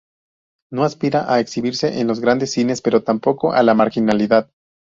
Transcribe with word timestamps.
No 0.73 0.83
aspira 0.83 1.31
a 1.31 1.39
exhibirse 1.39 1.99
en 2.01 2.07
los 2.07 2.21
grandes 2.21 2.51
cines, 2.53 2.81
pero 2.81 3.03
tampoco 3.03 3.53
a 3.53 3.61
la 3.61 3.75
marginalidad. 3.75 4.49